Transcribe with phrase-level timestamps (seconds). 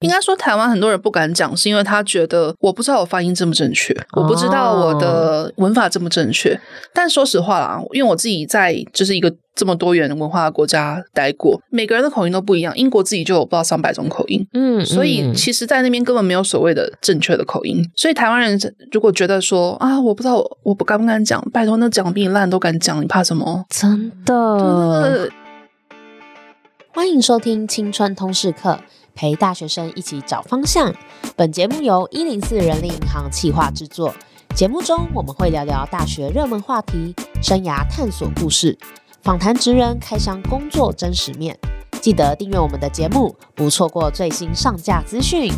[0.00, 6.54] 应该说，台湾很多人不敢讲，是因为他觉得我不知道我发音正不正确，我不知道我的文法正不正确。
[6.54, 6.60] 哦、
[6.94, 12.74] 但说实话啦，因为我自己在就是一个这么多元文化的国家待过，每个人的口音都不一样。
[12.78, 17.84] 英国自己就有不知道上百种口音，嗯，所以其实，在那边根本没有所谓的正确的口音。
[17.94, 18.58] 所以台湾人
[18.92, 23.66] 如果觉得说啊，我不知道我不敢不敢讲，拜托，那讲比你烂都敢讲，你怕什么？
[23.68, 25.28] 真的。
[26.92, 28.80] 欢迎收听青春通识课。
[29.20, 30.90] 陪大学生一起找方向。
[31.36, 34.14] 本节目由一零四人力银行企划制作。
[34.56, 38.78] 节目中我们会聊聊大学热门话题、生涯探索故事，
[39.22, 41.54] 访谈职人开箱工作真实面。
[42.00, 45.52] 记得订阅我们的节目，不错过最新上架资讯。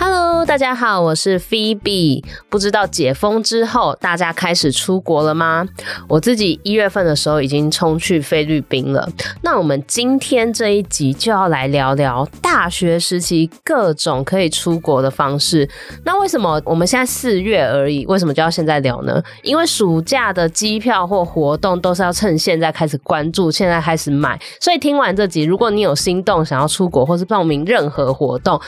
[0.00, 2.22] Hello，大家好，我是 Phoebe。
[2.48, 5.66] 不知道解封之后，大家开始出国了吗？
[6.08, 9.10] 我自己一月份的时候已经冲去菲律宾了。
[9.42, 15.68] 那我们今天这一集就要来聊聊大学时期各种可以出国的方式。
[16.04, 19.20] 那为什么我们现在四月而已，为什么就要现在聊呢？
[19.42, 24.40] 因为暑假的机票或活动都是要趁现在开始关注，现在开始买。
[24.60, 28.60] 所以听完这集，如果你有心动想要出国，或是报名任何活动，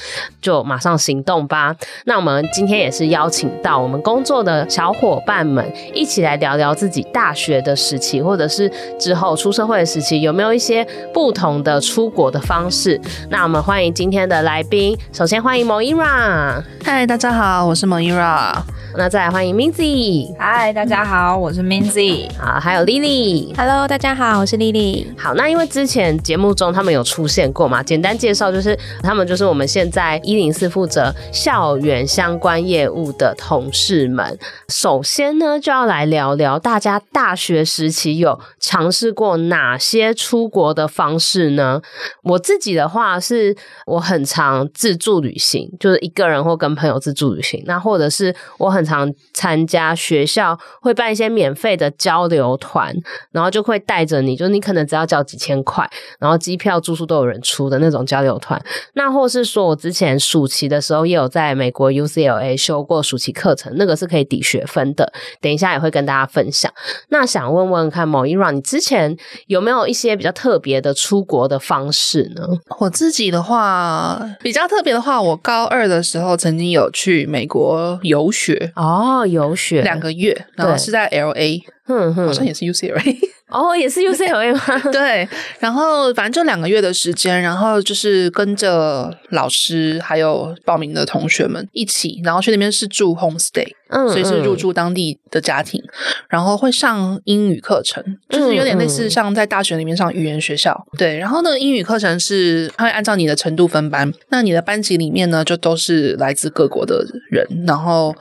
[0.42, 1.74] 就马上行动吧。
[2.04, 13.00] 那我们今天也是邀请到我们工作的小伙伴们，一起来聊聊自己大学的时期，或者是之后出社会的时期，有没有一些不同的出国的方式？
[13.30, 16.62] 那我们欢迎今天的来宾，首先欢迎 Moira。
[16.84, 18.56] 嗨，大家好，我是 Moira。
[18.96, 20.34] 那再来欢迎 Minzy。
[20.36, 22.26] 嗨，大家好，我是 Minzy。
[22.36, 23.54] 啊，还有 Lily。
[23.56, 25.06] Hello，大家好，我是 Lily。
[25.16, 34.38] 好，那因为之前节目中他们有出现过嘛，简单介绍就是他们就是我们现在一零四负责校园相关业务的同事们。
[34.68, 41.80] 首先呢，就要来聊聊大家大学时期有尝试过哪些出国的方式呢？
[42.24, 47.62] 我自己的话是，我很常自助旅行，就是一个人或跟朋友自助旅行。
[47.66, 48.84] 那或者是我很。
[48.90, 52.92] 常参加学校会办一些免费的交流团，
[53.30, 58.60] 然后就会带着你，就你可能只要交几千块，然后机票住宿都有人出的那种交流团。
[58.94, 65.12] 那或是说我之前暑期的时候也有在美国 UCLA 修过暑期课程，那个是可以抵学分的。
[65.40, 66.72] 等一下也会跟大家分享。
[67.08, 69.16] 那想问问看，Moira，你之前
[69.46, 72.42] 有没有一些比较特别的出国的方式呢？
[72.78, 78.72] 我自己的话，比较特别的话，我高二的时候曾经有去美国游学。
[78.76, 83.16] 哦，游学两个月，然后是在 LA，哼哼，好像也是 UCLA。
[83.50, 84.78] 哦，也是 UCLA 吗？
[84.92, 85.28] 对，
[85.58, 95.90] 然后反正就两个月的时间，然后就是跟着老师还有报名的同学们一起，然后去那边是住 homestay，嗯，所以是入住当地的家庭，嗯、
[96.28, 100.72] 然后会上英语课程，就是有点类似像在大学里面上语言学校。
[100.92, 108.14] 嗯、对，然后那个英语课程是它会按照你的程度分班，那你的班级里面呢，就都是来自各国的人，然后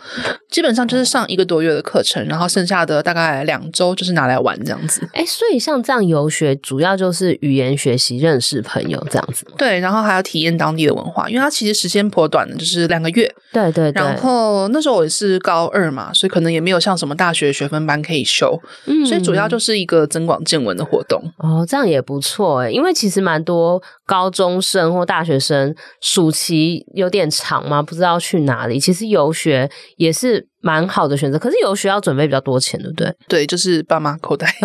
[0.49, 5.07] 基本上就是上一个多月的课程，然后剩下的大概两周就是拿来玩这样子。
[5.13, 9.45] 哎，所以像这样游学，主要就是语言学习、认识朋友这样子。
[9.57, 13.33] 对，然后还要体验当地的文化，因为它其实时间颇短的，就是两个月。
[13.51, 14.01] 对对对。
[14.01, 21.21] 然后那时候我也是高二嘛，所以可能也没有像什么大学学分班可以修，嗯，所以主要就是一个增广见闻的活动。
[21.37, 28.79] 哦，这样也不错诶，因为其实蛮多高中生或大学生暑期有点长嘛，不知道去哪里。
[28.79, 33.13] 其实游学也是蛮好的选择，可是游学要准备比较多钱，对不对？
[33.27, 34.47] 对，就是爸妈口袋。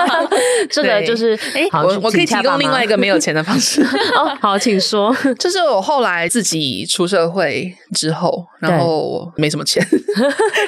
[0.70, 3.82] 这个就是哎，我我可以提供另外一个没有钱的方式
[4.16, 4.36] 哦。
[4.40, 5.14] 好，请说。
[5.38, 9.84] 就是我后来自己出社会之后，然后没什么钱，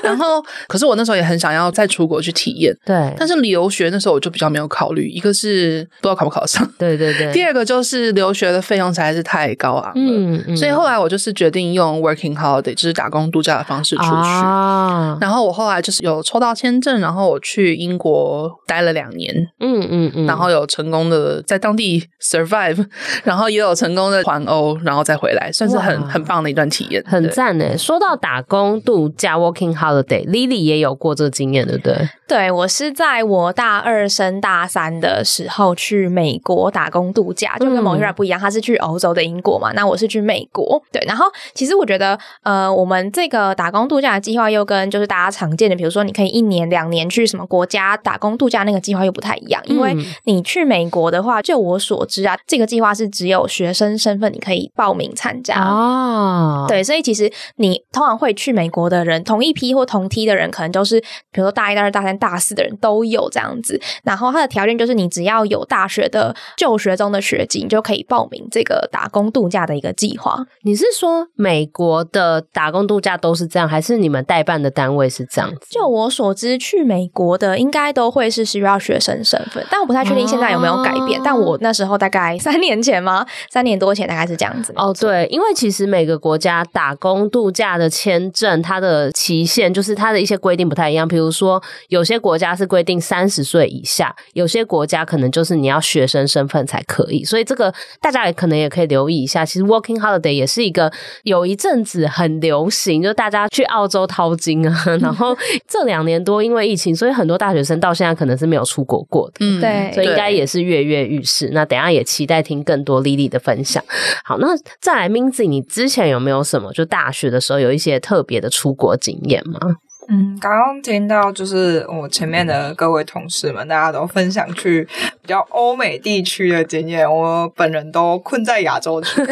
[0.03, 2.77] 然后可是我那时候也很想要再出国去体验。
[2.85, 7.33] 对，但是留学那时候我就比较没有考虑，一个是不知道考不考得上，对对对。
[7.33, 10.57] 第二个就是留学的费用实在是太高昂了，嗯嗯。
[10.57, 14.11] 所以后来我就是决定用 working holiday，就是打工度假的方式出去。
[14.11, 15.17] 啊。
[15.21, 19.35] 然后我后来就是有抽到签证，然后我去英国待了两年。
[19.61, 19.75] 嗯。
[19.91, 22.85] 嗯嗯，然后有成功的在当地 survive，
[23.23, 27.77] 然后也有成功的环欧，然后再回来，算是很很棒的一段体验，很赞诶。
[27.77, 32.09] 说到打工度假 working holiday，Lily 也有过这个经验，对不对？
[32.27, 40.83] 对，我是在我大二升大三的时候去美国打工度假，就跟 Moira 不一样，他是去欧洲的英国嘛，那我是去美国。
[40.91, 56.67] 对，然后其实我觉得，呃，我们这个打工度假的计划又跟就是大家常见的，比如说你可以一年两年去什么国家打工度假那个计划划又不太一样，因为你去美国的话，就我所知啊，这个计划是只有学生身份你可以报名参加哦。
[56.69, 63.81] 对，所以其实你通常会去美国的人，同一批或同梯的人，可能都是比如说大一、大二、大三、大四的人都有这样子。
[64.03, 70.45] 然后他的条件就是你只要有大学的就学中的学籍，你就可以报名这个打工度假的一个计划。
[70.63, 75.67] 你是说美国的打工度假都是这样，还是你们代办的单位是这样子？
[75.71, 81.19] 就我所知，去美国的应该都会是需要学生身份，但我不太确定现在有没有改变。
[81.21, 83.27] 哦、但我那时候大概三年前吗？
[83.51, 84.73] 三年多前大概是这样子。
[84.77, 91.07] 哦，对，因为其实每个国家打工度假的签证，它的期限就是它的一些规定不太一样。
[91.07, 97.25] 比如说，有些国家是规定三十岁以下，有些国家可能就是你要学生身份才可以。
[97.25, 99.45] 所以这个大家也可能也可以留意一下。
[99.45, 100.93] 其实 Working Holiday 也是一个
[101.23, 104.85] 有一阵子很流行，就大家去澳洲淘金啊。
[105.01, 105.37] 然后
[105.67, 109.37] 这两年多因为疫情，所以很多大学生到现在可能是没有出国过的。
[109.41, 111.51] 嗯，对，所以应该也是跃跃欲试。
[111.53, 113.83] 那等一下也期待听更多 Lily 的分享。
[114.25, 114.49] 好，那
[114.81, 119.59] 再来 Minzy，你之前有没有什么就大学的时候有一些特别的出国经验吗？
[120.07, 124.87] 嗯，刚刚听到就是我前面的各位同事们，大家都分享去
[125.23, 129.23] 比较欧美地区的经验，我本人都困在亚洲区，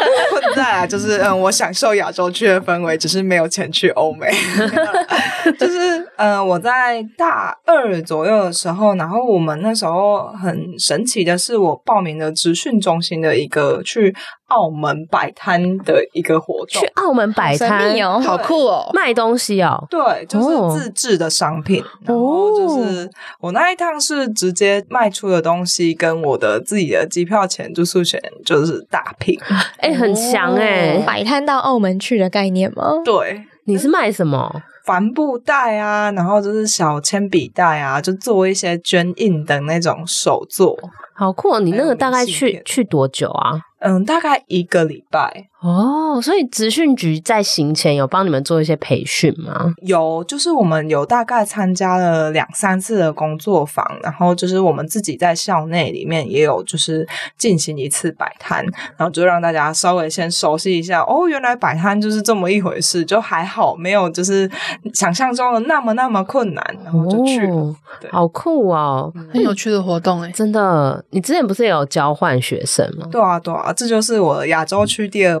[0.30, 4.28] 困在啊，就是嗯，我享受亚洲区的氛围，只是没有钱去欧美。
[5.58, 14.14] 就是嗯，我在大二左右的时候，然后我们那时候很神奇的是，我报名了职训中心的一个去。
[14.50, 17.96] 澳门摆摊的一个活动，去澳门摆摊？
[18.02, 23.08] 哦，好酷哦，卖东西哦，对，就是自制的商品，哦、然后就是
[23.38, 29.38] 我那一趟是直接卖出的东西，跟我的自己的机票钱、住宿钱就是打平，
[29.78, 30.64] 哎、 欸，很强哎、
[30.96, 32.92] 欸，摆摊到澳门去的概念吗？
[33.04, 34.62] 对，你是卖什么？
[34.84, 40.76] 帆布袋啊，然后就是小铅笔袋啊，就做一些捐印的那种手作，
[41.14, 41.60] 好酷哦！
[41.60, 43.60] 你那个大概去去多久啊？
[43.80, 45.48] 嗯，大概一个礼拜。
[45.60, 49.74] 哦，所以职训局在行前有帮你们做一些培训吗？
[49.82, 57.06] 有，就是我们有大概参加了两三次的工作坊，然后就是我们自己在校内里面也有就是
[57.36, 58.64] 进行一次摆摊，
[58.96, 64.50] 然后就让大家稍微先熟悉一下哦，原来摆摊就是这么一回事，就还好没有就是
[64.94, 67.54] 想象中的那么那么困难，然后就去了。
[67.54, 67.76] 哦，
[68.10, 71.04] 好酷哦，很有趣的活动哎，真的。
[71.10, 73.06] 你之前不是也有交换学生吗？
[73.12, 75.40] 对啊，对啊，这就是我亚洲区第二。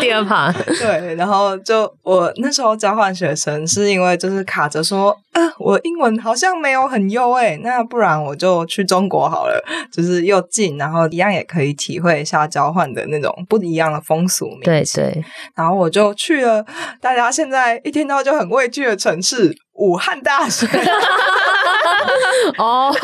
[0.00, 9.62] 第二趴，对，然后就我那时候交换学生，是因为就是卡着说，啊，我英文好像没有很优诶，那不然我就去中国好了，
[9.92, 14.60] 就是又近，然后一样也可以体会一下交换的那种不一样的风俗民。
[14.60, 15.24] 对对，
[15.54, 16.64] 然后我就去了
[17.00, 20.66] 大家现在一听到就很畏惧的城市——武汉大学。
[22.58, 22.94] 哦，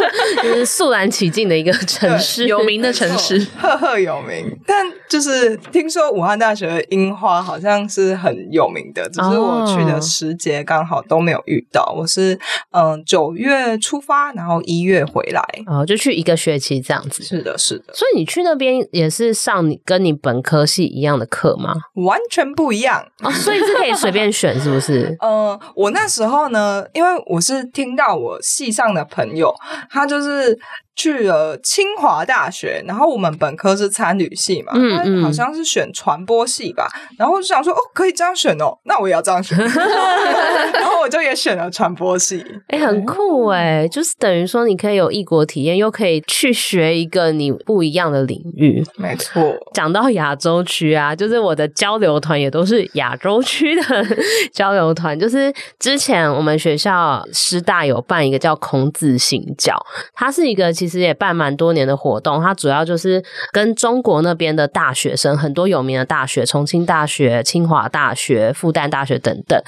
[0.42, 4.56] 就是肃然起敬的一个城市，有名的城市，赫赫有名。
[4.66, 11.94] 但就是听说武汉大学的樱花好像是很有名的，只是我去的时节刚好都没有遇到。
[11.96, 12.38] 我是
[12.70, 17.22] 嗯九月出发，然后一月回来，哦，就去一个学期这样子。
[17.22, 17.94] 是的，是的。
[17.94, 21.74] 所以你去那边也是上你跟你本科系一样的课吗？
[21.94, 25.16] 完全不一样哦，所以是可以随便选，是不是？
[25.20, 29.54] 嗯， 我那时候呢，因为我是听到我系上的朋友，
[29.90, 30.58] 他就是。
[30.96, 36.88] 去了清华大学，然后我们本科是参旅系嘛，嗯嗯，好像是选传播系吧，
[37.18, 49.42] 然后我就想说，哦，可以这样选哦，那我也要这样选， 然后我就也选了传播系，哎、欸，很酷哎、欸，就是等于说你可以有异国体验，又可以去学一个你不一样的领域，没错。
[49.72, 54.06] 讲到亚洲区啊，就是我的交流团也都是亚洲区的
[54.54, 59.76] 交流团，就是之前我们学校师大有办一个叫孔子行教，
[60.14, 60.72] 它是一个。
[60.83, 69.58] 其其实也办蛮多年的活动，它主要就是跟中国那边的大学生，很多有名的大学，重庆大学、清华大学、复旦大学等等，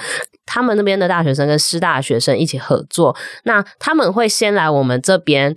[0.45, 3.15] 他们那边的大学生跟师大的学生一起合作。
[3.45, 5.55] 那他们会先来我们这边，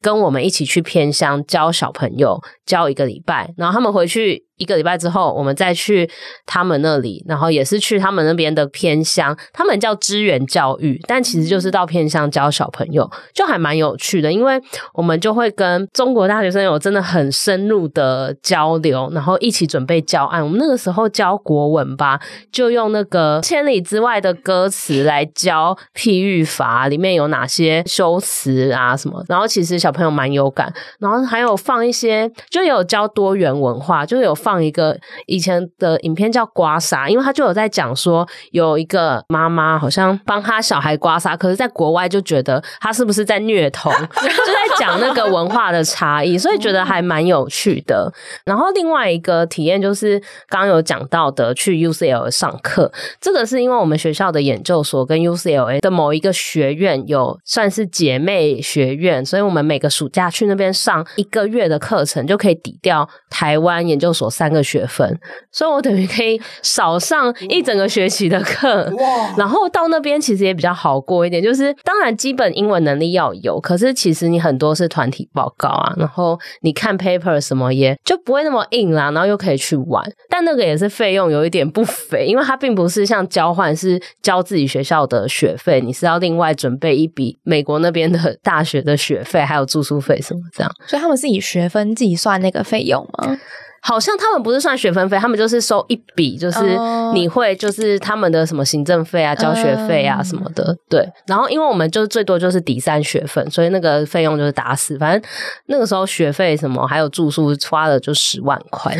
[0.00, 4.46] 跟我们一起去偏乡教小朋友，教一个礼拜，然后他们回去。
[4.56, 6.08] 一个礼拜之后，我们再去
[6.46, 14.32] 他们那里，然后也是去他们那边的偏乡，他们叫支援教育，但其实就是到偏乡教小朋友，就还蛮有趣的。
[14.32, 14.60] 因为
[14.94, 20.42] 我们就会跟中国大学生有真的很深入的交流，然后一起准备教案。
[20.42, 29.24] 我们那个时候教国文吧，就用那个千里之外的歌词来教譬喻法，里面有哪些修辞啊什么。
[29.28, 30.72] 然后其实小朋友蛮有感。
[30.98, 48.12] 然后还有放一些，就有教多元文化，就有放一个以前的影片叫刮痧，因为他就有在讲说，有一个妈妈好像帮他小孩刮痧，可是在国外就觉得他是不是在虐童， 就在讲那个文化的差异，所以觉得还蛮有趣的。
[48.44, 50.18] 然后另外一个体验就是
[50.48, 65.20] 刚刚有讲到的去 UCLA 上课，这个是因为我们学校的研究所跟 UCLA 的某一个学院有算是姐妹学院，所以我们每个暑假去那边上一个月的课程，就可以抵掉台湾研究所三个学分，
[65.50, 68.90] 所以我等于可以少上一整个学期的课。
[69.36, 93.38] 然后到那边其实也比较好过一点，就是当然基本英文能力要有，可是其实你很多是团体报告啊，然后你看 paper 什么也就不会那么硬啦，然后又可以去玩，但那个也是费用有一点不菲，因为它并不是像交换是交自己学校的学费，你是要另外准备一笔美国那边的大学的学费，还有住宿费什么这样，所以他们是以学分计算那个费用吗？
[93.84, 96.60] 好像他们不是算学分费，他们就是收一笔，就是
[97.12, 100.62] 你会就是他们的什么行政费啊、交学费啊什么的。
[100.72, 104.96] Uh, 对，然后因为我们就最多就是抵三学分，所以那个费用就是打死。
[104.98, 105.30] 反正
[105.66, 108.96] 那个时候学费什么还有住宿花了就十万块，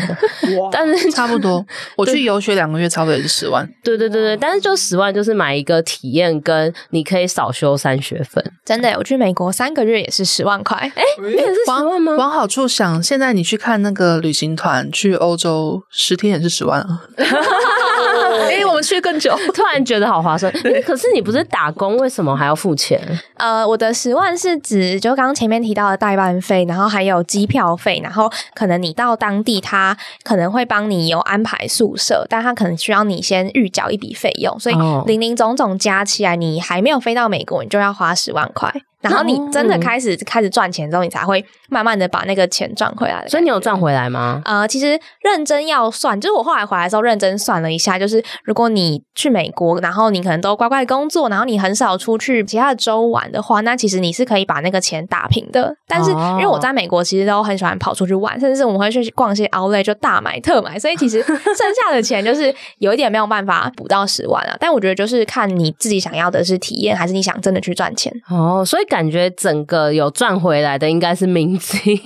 [0.59, 1.65] 哇 但是差不多。
[1.95, 3.65] 我去游学两个月，差不多也是十万。
[3.83, 8.43] 对对对对，但是就十万就是买一个体验，跟你可以少修三学分。
[8.65, 10.77] 真的，我去美国三个月也是十万块。
[10.77, 12.15] 哎，你也是十万吗？
[12.17, 14.72] 往好处想，现在你去看那个旅行团。
[14.91, 17.01] 去欧洲十天也是十万啊！
[18.43, 20.51] 哎、欸，我们去更久， 突然觉得好划算。
[20.63, 22.99] 欸、可是你不是打工，为什么还要付钱？
[23.37, 34.75] 呃，我的十万是指就刚刚前面提到的代办费，然后还有机票费，然后可能你到当地，他可能会帮你有安排宿舍，但他可能需要你先预缴一笔费用，所以
[35.05, 38.73] 零零总总加起来，你还没有飞到美国，你就要花十万块。
[39.03, 43.23] 然后你真的开始、嗯、开始赚钱之后，你才会慢慢的把那个钱赚回来。
[43.27, 44.41] 所以你有赚回来吗？
[44.45, 55.75] 呃，其实认真要算，就是我后来回来的时候认真算了一下，就是如果你去美国，然后你可能都乖乖工作，然后你很少出去其他的州玩的话，那其实你是可以把那个钱打平的。
[55.87, 64.55] 但是因为我在美国其实都很喜欢跑出去玩，甚至是我们会去逛一些 outlet 就大买特买，所以其实剩下的钱就是有一点没有办法补到十万啊。
[64.59, 68.63] 但我觉得就是看你自己想要的是体验，还是你想真的去赚钱哦。
[68.65, 71.99] 所以感觉整个有赚回来的应该是明星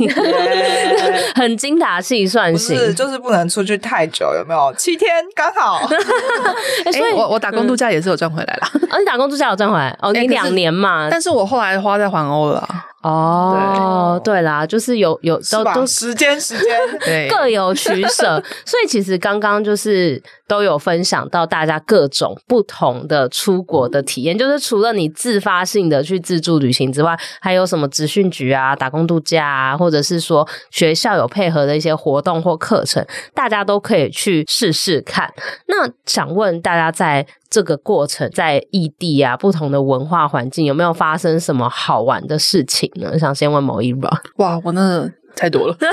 [1.35, 4.73] 很精打细算型，是就是不能出去太久，有没有？
[4.77, 5.85] 七天刚好。
[6.93, 8.71] 所以我我打工度假也是有赚回来啦。
[8.89, 9.93] 哦，你打工度假有赚回来？
[10.01, 12.65] 哦，你两年嘛，但是我后来花在环欧了。
[13.03, 35.31] 哦，对，对啦，就是有有都都时间时间 对各有取舍， 所以其实刚刚就是都有分享到大家各种不同的出国的体验，就是除了你自发性的去自助旅行之外，还有什么职训局啊、打工度假啊，或者是说学校有配合的一些活动或课程，大家都可以去试试看。
[35.67, 37.25] 那想问大家在。
[37.49, 43.17] 这个过程在异地啊，不同的文化环境，有没有发生什么好玩的事情呢？
[43.17, 44.21] 想先问某一吧。
[44.37, 45.77] 哇，我那太多了。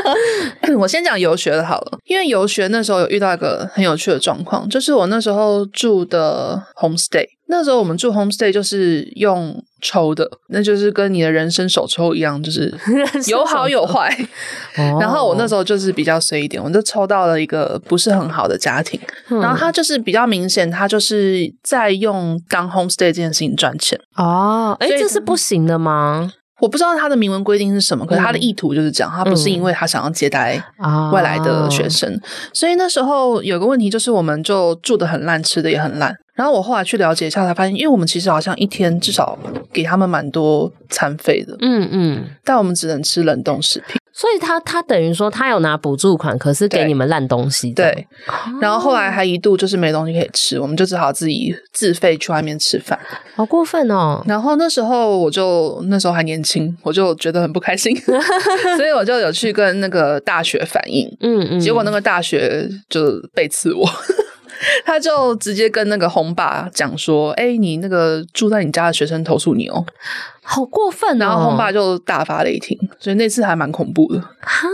[0.78, 12.72] 我先讲游学的好了，因为游学那时候有遇到一个很有趣的状况，就是我那时候住的 homestay，那时候我们住 homestay 就是用抽的，那就是跟你的人生手抽一样，就是
[13.28, 14.14] 有好有坏。
[15.00, 23.98] 然后我那时候就是比较衰一点，我就抽到了一个不是很好的家庭，嗯、然后他就是比较明显，他就是在用当 homestay 这件事情赚钱。
[24.16, 26.32] 哦，哎，这是不行的吗？
[26.60, 30.62] 我不知道他的明文规定是什么，可是他的意图就是这样，嗯、他不是因为他想要接待
[31.10, 32.20] 外来的学生，嗯、
[32.52, 36.14] 所以那时候有个问题就是，我们就住得很烂，吃的也很烂。
[36.40, 39.38] 然后我后来去了解一下，才发现，因为我们其实好像一天至少
[39.70, 43.98] 给他们蛮多餐费的，嗯嗯，但我们只能吃冷冻食品。
[44.10, 47.72] 所以他他等于说他有拿补助款，可是给你们烂东西。
[47.72, 48.06] 对，对，
[48.58, 52.98] 然后后来还一度就是没东西可以吃，我们就只好自己自费去外面吃饭。
[53.34, 54.22] 好过分哦！
[54.26, 57.94] 然后那时候我就那时候还年轻，我就觉得很不开心，
[58.78, 61.06] 所以我就有去跟那个大学反映。
[61.20, 63.86] 嗯嗯，结果那个大学就背刺我。
[64.84, 69.84] 他就直接跟那个红爸讲说：“哎、你那个住在你家的学生投诉你哦，
[70.52, 74.20] 好过分哦！”然后红爸就大发雷霆，所以那次还蛮恐怖的。
[74.40, 74.66] 哈，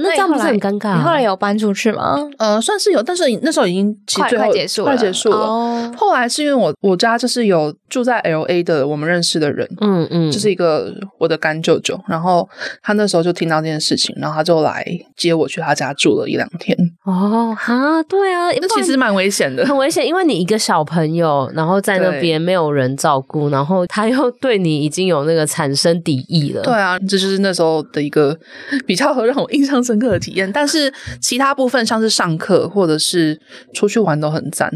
[0.00, 0.96] 那这样不是很尴尬？
[0.96, 2.16] 你后来有搬出去吗？
[2.38, 5.36] 呃，算是有，但是那时候已经其实最后快结束了，快结束了。
[5.36, 12.48] 哦、后来是因为我我家就是有住在 LA 的我们认识的人，嗯嗯，就是一个我的干舅舅，然后
[12.82, 14.84] 他那时候就听到这件事情，然后他就来
[15.16, 16.76] 接我去他家住了一两天。
[17.04, 26.62] 哦，哈，对啊，那其实蛮危险的，很危险，因为你一个小朋友，然后在那边没有人照顾，然后他又对你已经有有那个产生敌意了。
[26.62, 28.38] 对啊，这就是那时候的一个
[28.86, 30.50] 比较让我印象深刻的体验。
[30.52, 33.38] 但是其他部分像是上课或者是
[33.72, 34.72] 出去玩都很赞。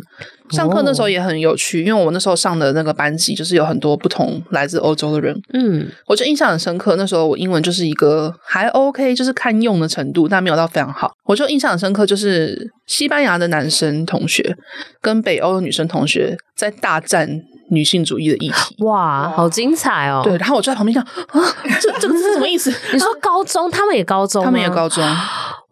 [0.52, 5.34] 上课那时候也很有趣，因为我那时候上的那个班级就是有很多不同来自欧洲的人。
[5.52, 6.96] 嗯，我就印象很深刻。
[6.96, 11.12] 那时候我英文就是一个还 OK，就是堪用的程度，但没有到非常好。
[11.24, 14.56] 我就印象很深刻，就是西班牙的男生同学
[15.00, 17.28] 跟北欧的女生同学在大战
[17.70, 18.76] 女性主义的议题。
[18.84, 20.20] 哇，好精彩哦！
[20.22, 21.40] 对，然后我就在旁边想啊，
[21.80, 22.70] 这这个是什么意思？
[22.92, 25.02] 你说高中，他们也高中，他们也高中。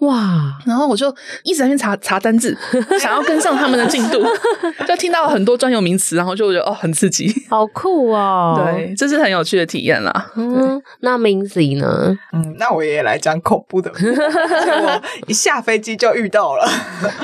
[0.01, 0.57] 哇！
[0.67, 2.57] 然后我就一直在那边查查单字，
[3.01, 4.25] 想要跟上他们的进度，
[4.89, 8.61] 就听到了很多专有名词，然后就觉得哦，很刺激，好酷哦！
[8.75, 10.31] 对，这是很有趣的体验啦。
[10.37, 12.17] 嗯，那 Minzy 呢？
[12.33, 13.91] 嗯，那我也来讲恐怖的。
[14.01, 16.67] 我一下飞机就遇到了，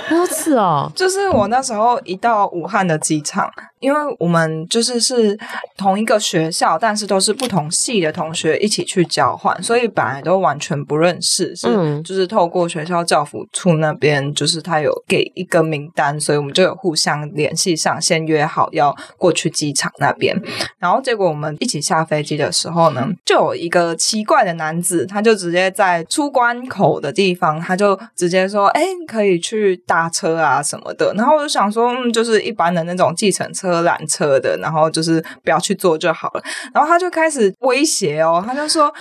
[0.08, 0.90] 多次哦。
[0.94, 3.50] 就是我那时候一到武汉的机场，
[3.86, 5.38] 因为我们就是是
[5.78, 12.66] 同一个学校，但是都是不同系的同学一起去交换，所以本来都完全不认识，是、嗯、就是透过。
[12.66, 20.36] 学校教辅处那边就是他有给一个名单，所以我们就有互相联系上，先约好要过去机场那边。
[20.78, 36.42] 然后结果我们一起下飞机的时候呢，就有一个奇怪的男子，他就直接在出关口的地方，他就直接说：“哎，可以去搭车啊什么的。”然后我就想说，嗯，就是一般的那种计程车缆车的，然后就是不要去坐就好了。
[36.74, 38.92] 然后他就开始威胁哦，他就说：“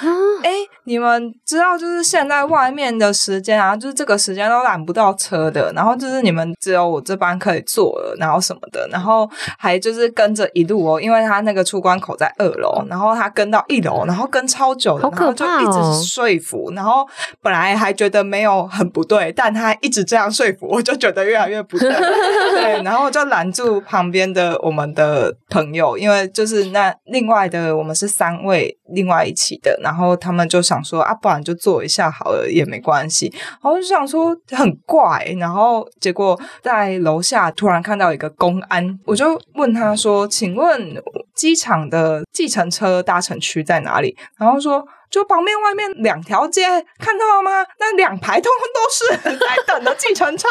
[0.43, 0.51] 哎，
[0.83, 17.07] 你们知道就是现在外面的时间。”啊就是这个时间都拦不到车的，然后就是你们只有我这班可以坐了，然后什么的，然后还就是跟着一路哦，因为他那个出关口在二楼，然后他跟到一楼，然后跟超久的，然后就一直说服，然后
[17.41, 33.33] 本来还觉得没有很不对，但他一直这样说服，我就觉得越来越不对，对，然后就拦住旁边的我们的朋友，因为就是那另外的我们是三位另外一起的，然后他们就想说啊，不然就坐一下好了，也没关系。
[33.61, 41.01] 然后就想说很怪，然后结果在楼下突然看到一个公安，我就问他说：“请问
[41.33, 44.85] 机场的计程车搭乘区在哪里？”然后说。
[45.09, 46.63] 就旁边外面两条街
[46.99, 47.65] 看到了吗？
[47.79, 50.47] 那两排通通都是 在等的计程车。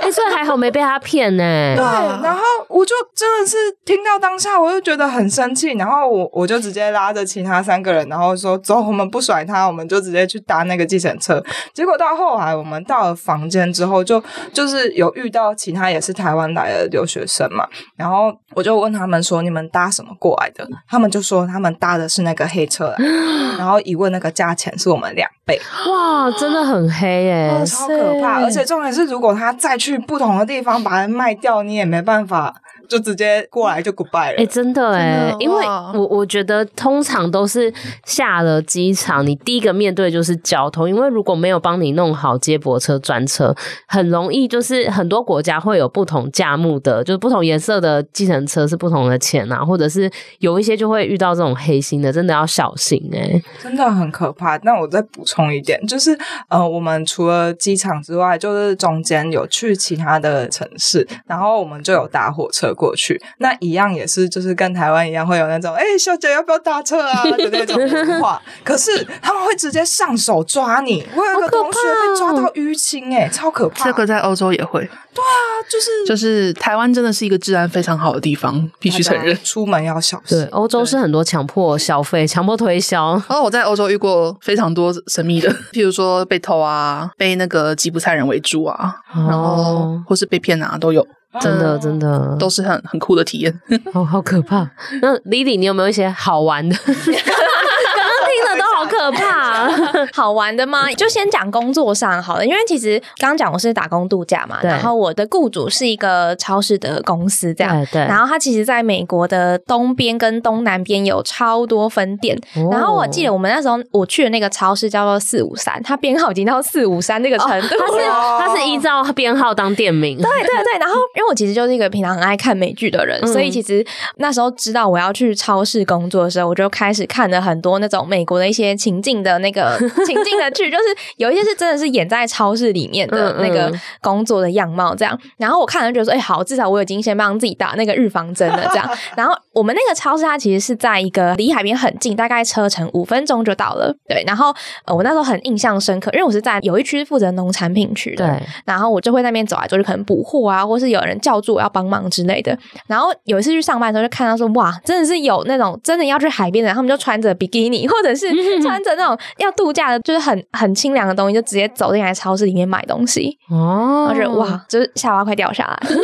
[0.00, 1.42] 哎、欸，这还好没被他骗呢。
[1.74, 1.82] 对，
[2.22, 5.72] 然后我就真的是听到当下，我就觉得很生气。
[5.72, 14.20] 然后我我就直接拉着其他三个人，然后说：“走，我们不甩他，我们就直接去搭那个计程车。”结果到后来，我们到了房间之后就，
[14.52, 17.66] 就就是有遇到其他也是台湾来的留学生嘛。
[17.96, 22.96] 然后我就问他们说：“你们搭什么过来的？”他们就说他们搭的是那个黑车来，
[23.58, 23.80] 然后。
[23.86, 28.42] 一问那个价钱是我们两倍，哇，真的很黑耶，哦，超可怕！
[28.42, 32.54] 而且重点是，如果他再去不同的地方把它卖掉，你也没办法。
[32.88, 34.36] 就直接过来就 goodbye 了。
[34.36, 37.72] 哎、欸，真的哎，因为我我觉得通常都是
[38.04, 43.54] 下了机场，你第一个面对就是交通，因为如果没有帮你弄好接驳车专车，
[43.86, 54.56] 很容易就是很多国家会有不同价目的，就是不同颜色的计程车是不同的钱啊，或者是有一些就会遇到这种黑心的，真的要小心哎，真的很可怕。
[54.58, 56.16] 那我再补充一点，就是
[56.48, 62.74] 呃，我们除了机场之外，就是中间有去其他的城市，然后我们就有搭火车。
[62.76, 68.40] 过去那一样也是，就是跟台湾一样会有那种，哎、欸，小姐要不要搭车啊 的那种文化。
[68.62, 73.84] 可是他们会直接上手抓你，我有个同学被抓到淤青，哎，超可怕。
[73.84, 74.88] 这个在欧洲也会。
[75.16, 79.34] 对啊，就是就是台湾真的是一个治安非常好的地方，必须承认。
[79.42, 80.38] 出门要小心。
[80.38, 83.12] 对，欧洲是很多强迫消费、强迫推销。
[83.12, 91.06] 然后我在欧洲遇过非常多神秘的， 譬如说被偷啊，被那个吉普赛人围住啊，然后或是被骗啊，都有。
[91.40, 93.60] 真的，真的都是很很酷的体验，
[93.94, 94.68] 哦，好可怕。
[95.02, 96.76] 那 Lily，你有没有一些好玩的？
[96.84, 99.45] 刚刚听的都好可怕，
[100.12, 100.90] 好玩的吗？
[100.92, 108.02] 就先讲工作上好了，因为其实刚刚讲我是打工度假嘛，然后我的雇主是一个超市的公司，这样对，对。
[108.02, 112.36] 然后他其实在美国的东边跟东南边有超多分店。
[112.56, 120.16] 哦、然后我记得我们那时候我去的那个超市叫做四五三，它编号已经到四五三那个程度， 它、哦、是它是依照编号当店名。
[120.16, 120.78] 对对对。
[120.78, 123.84] 然后因为我其实就是一个平常很爱看美剧的人，嗯、所以其实
[124.16, 128.76] 那时候知道我要去超市工作的时候，我就开始看了很多那种美国的一些。
[128.76, 129.55] 情境的那个
[130.04, 130.84] 情境的剧， 就是
[131.16, 135.18] 有一些是真的是演在超市里面的那个工作的样貌这样。
[135.38, 138.88] 然后我看了就觉得说，哎、欸，好，至少我已经先帮自己打那个预防针了这样。
[139.16, 143.94] 然后我们那个超市它其实是在一个离海边很近，大概车程五分钟就到了。
[144.08, 152.56] 对，然后呃，我那时候很印象深刻，因为我是在有一区负责农产品区的，对，然后我就会那边走来走去，可能补货啊，或是有人叫住我要帮忙之类的。
[152.86, 158.28] 然后有一次去上班的时候，就看到说，哇，真的是有那种真的要去海边的，他们就穿着比基尼，或者是
[158.62, 163.38] 穿着那种要度假的，就是很很清凉的东西，就直接走进来超市里面买东西。
[163.50, 165.94] 哦，我觉得哇，就是下巴快掉下来，就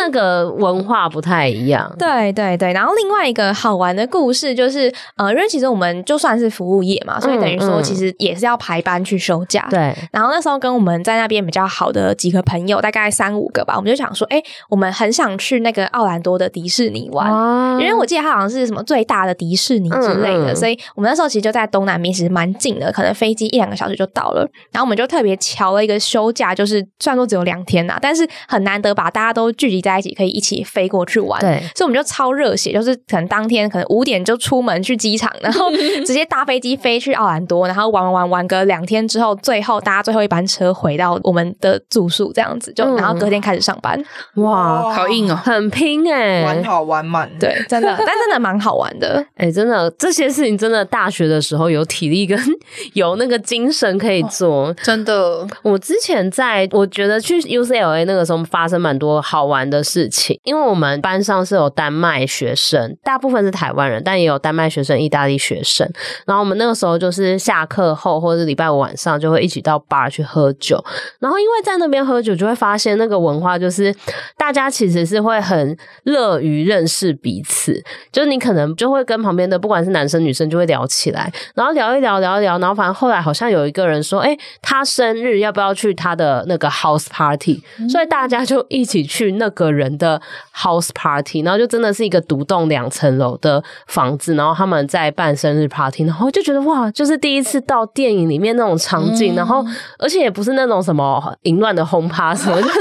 [0.00, 1.94] 那个文化不太一样。
[1.98, 9.66] 对对对，然后另外一个好玩的故事就是，呃，因为其实我们就算是服务业嘛，所以等于说其实也是要排班去休假。
[9.70, 24.48] 对、嗯，然后那时候跟我们在那边比较好的几个朋友，大概三五个吧，我们就想说，哎，我们很想去那个奥兰多的迪士尼玩，哦、因为我记得它好像是什么最大的迪士尼之类的，所以我们那时候其实就在东南边，其实蛮近的，可能飞机一两个小时就到了。
[24.72, 31.40] 然后我们就特别瞧了一个休假，就是虽然说只有两天呐，但是很难得把大家都聚集在一起，可以一起飞过去玩。
[31.40, 35.70] 对，所以我们就超热血，就是可能当天可能五点就出门去机场，然后
[36.06, 44.00] 直接搭飞机飞去奥兰多，然后玩玩玩玩个两天之后，最后搭最后一班车回到我们的住宿，这样子就然后隔天开始上班。
[44.36, 49.24] 哇，哇好硬哦，很拼哎、欸，玩好玩满，对，真的， 但真的蛮好玩的。
[49.36, 52.38] 哎、欸，真的这些事情真的大学的时候有体力跟
[52.94, 55.46] 有那个精神可以做，哦、真的。
[55.62, 65.90] 我之前在我觉得去 UCLA 那个时候发生蛮多好玩的事情，因为我们班上是有丹麦学生，大部分是台湾人，但也有丹麦学生、意大利学生。
[66.26, 70.82] 然后我们那个时候就是下课后或者礼拜五晚上就会一起到 bar 去喝酒。
[71.18, 73.94] 然后因为在那边喝酒，就会发现那个文化就是
[74.36, 87.62] 大家其实是会很乐于认识彼此，就是你可能就会跟旁边的不管是男生女生就会聊起来，然后聊一聊聊一聊，然后反正后来好像有一个人说，哎，他生日要不要去他的那个 house party？
[87.88, 90.20] 所以大家就一起去那个人的
[90.54, 99.64] house party，然后就真的是一个独栋两层楼的房子，然后他们在办生日 party，然后就觉得哇，就是第一次到电影里面那种场景，然后
[99.98, 102.80] 而且也不是那种什么淫乱的轰趴什么， 就是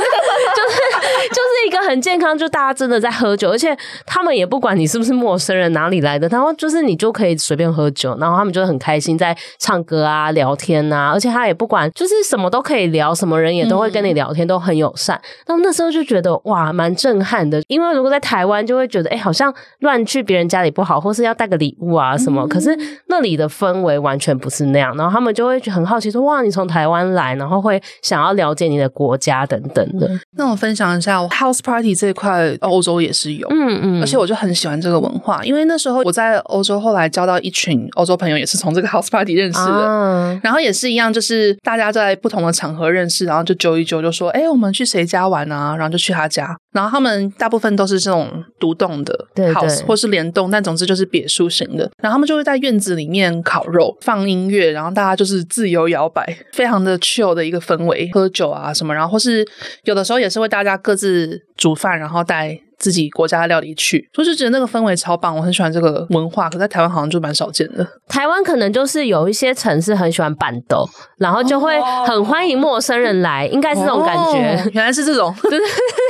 [1.88, 15.20] 很健康，就大家真的在喝酒，而且他们也不管你是不是陌生人，哪里来的，然后就是你就可以随便喝酒，然后他们就很开心在唱歌啊、聊天啊，而且他也不管，就是什么都可以聊，什么人也都会跟你聊天，都很友善。
[15.46, 30.10] 然后那时候就觉得哇，蛮震撼的，因为如果在台湾就会觉得，哎，好像乱去别人家里不好，或是要带个礼物啊什么，可是那里的氛围完全不是那样，然后他们就会很好奇说，哇，你从台湾来，然后会想要了解你的国家等等的。
[30.38, 45.76] 那我分享一下我 House Party 这一块，欧洲也是有，嗯嗯，而且我就很喜欢这个文化，因为那时候我在欧洲，后来交到一群欧洲朋友，也是从这个 House Party 认识的，啊、然后也是一样，就是大家在不同的场合认识，然后就揪一揪，就说，哎，我们去谁家玩啊？
[45.76, 48.28] 然后就去他家，然后他们大部分都是这种
[48.60, 49.78] 独栋的 house，对。
[49.78, 59.48] 对，或是联动，但总之就是别墅型的，然后他们就会在院子里面烤肉、放音乐，然后大家就是自由摇摆， 非常的 chill 的一个氛围，喝酒啊什么，然后或是
[59.84, 66.50] 有的时候也是会大家各自煮饭，然后带自己国家的料理去，所以就觉得那个氛围超棒，我很喜欢这个文化。
[66.50, 67.86] 可在台湾好像就蛮少见的。
[68.08, 70.88] 台湾可能就是有一些城市很喜欢板豆，
[71.18, 74.56] 然后就会很欢迎陌生人来，应该是这种感觉。
[74.56, 75.60] 哦、原来是这种，就 是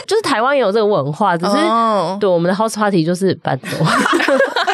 [0.07, 3.85] 就是台湾也有这个文化，只是、哦、对我们的 house party 就是办桌。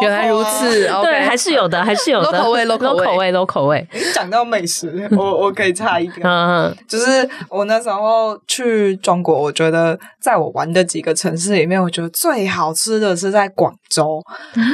[0.00, 2.28] 原来如此，对还是有的，还是有的。
[2.28, 3.88] low 口味，low 口味，low 口味，low 口味。
[4.14, 14.22] 讲到美食， 我我可以插一个，就是我那时候去中国，我觉得在我玩的几个城市里面，我觉得最好吃的是在广州。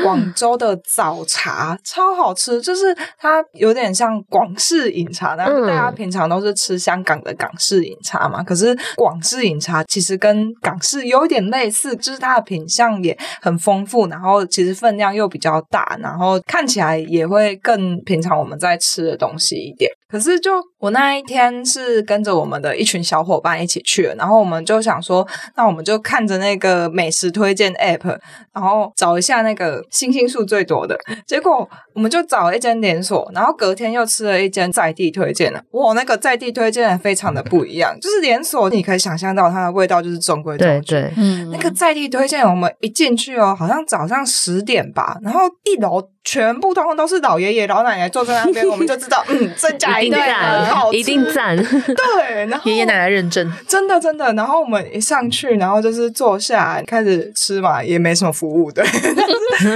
[0.03, 15.04] 广州的早茶超好吃，就是它有点像广式饮茶，然后大家平常都是吃香港的港式饮茶嘛，可是广式饮茶其实跟港式有点类似，就是它的品相也很丰富，然后其实分量。
[15.05, 19.90] 量又比较大，然后看起来也会更平常我们在吃的东西一点。
[20.14, 28.16] 可是就我那一天是跟着我们的一群小伙伴一起去了，然后我们就想说，那我们就看着那个美食推荐 app，
[28.53, 30.96] 然后找一下那个星星数最多的。
[31.27, 35.61] 结果我们就找了一间连锁，然后隔天又吃了一间在地推荐的。
[35.72, 40.92] 哇，那个在地推荐的非常的不一样，就是连锁你可以想象到它的味道就是中规中矩。
[40.94, 51.55] 对对，嗯，那个在地推荐我们一进去哦，好像早上十点吧，然后一楼全部通通都是老爷爷老奶奶坐在那边，我们就知道， 嗯，这家一定很好吃，一定赞。
[51.61, 54.33] 对，然后爷爷奶奶认证，真的真的。
[54.33, 58.85] 然后我们一上去，然后就是坐下开始吃嘛，也没什么服务，对。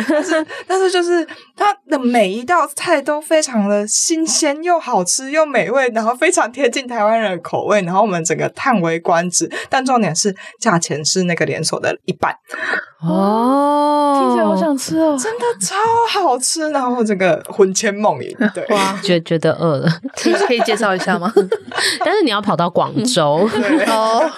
[0.09, 7.83] 但 是但是就是它的每一道菜都非常的新鲜，又好吃又美味，然后非常贴近台湾人的口味。
[7.83, 12.35] 然后我们整个叹为观止，但重点是价钱是那个连锁的一半。
[13.01, 15.77] 哦，听起来好想吃哦，真的超
[16.09, 19.89] 好吃，然后这个魂牵梦萦，对，哇，觉觉得饿了，
[20.47, 21.33] 可以介绍一下吗？
[22.05, 23.49] 但是你要跑到广州
[23.89, 24.31] 哦，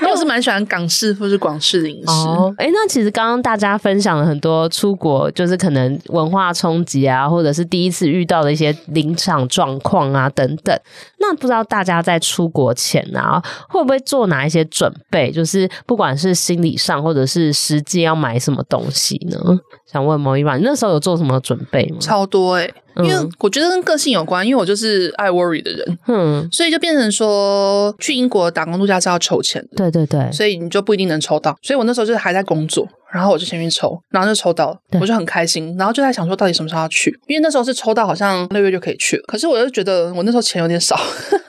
[0.00, 2.10] 因为我是蛮喜欢港式或是广式的饮食。
[2.10, 10.76] 哦，哎，那其实刚刚大家分享了很多出国，就是可能文化冲击啊，或者是第一次遇到的一些临场状况啊等等。
[11.18, 15.30] 那不知道大家在出国前啊，会不会做哪一些准备？
[15.30, 18.00] 就是不管是心理上，或者是实际。
[18.00, 19.38] 要买什么东西呢？
[19.84, 21.98] 想问某一晚，你那时候有做什么准备吗？
[22.00, 31.56] 超多哎、因为我觉得跟个性有关，因为我就是爱 worry 的人，嗯，所以就变成说去英国打工度假是要筹钱的，对对对，所以你就不一定能抽到。
[31.62, 40.96] 所以我那时候就是还在工作，然后我就先去抽，然后就抽到了，我就很开心，然后就在想说到底什么时候要去，因为那时候是抽到好像六月就可以去了，可是我就觉得我那时候钱有点少，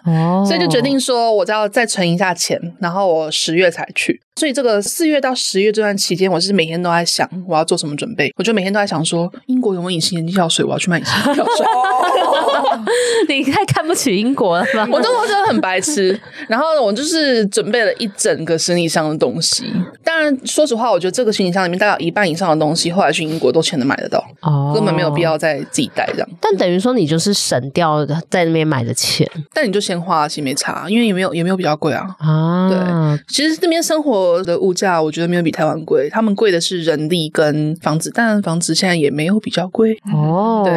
[0.06, 4.22] 哦， 所以就决定说我要再存一下钱，然后我十月才去。
[4.38, 8.34] 所以这个四月到十月这段期间，我是每天都在想我要做什么准备。
[8.38, 10.66] 我就每天都在想说，英国有没有隐形眼镜药水？
[10.66, 11.31] 我要去买隐形
[13.28, 14.88] 你太看不起英国了吧？
[14.92, 16.20] 我真的真的很白痴。
[16.48, 19.72] 然后我就是准备了一整个行李箱的东西。
[20.04, 26.28] 当然，说实话，我觉得这个行李箱里面大概有一半以上的东西，后来去英国都全能买得到，哦，根本没有必要再自己带这样。
[26.40, 29.30] 但等于说，你就是省掉在那边买的钱。
[29.54, 32.08] 但你就先花，其实没差，因为也没有也没有比较贵啊。
[32.20, 32.78] 啊，对，
[33.28, 36.10] 其实这边生活的物价，我觉得没有比台湾贵。
[36.10, 40.64] 他们贵的是人力跟房子，但房子现在也没有比较贵哦。
[40.66, 40.74] 对，